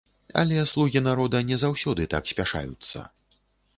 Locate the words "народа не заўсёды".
1.09-2.09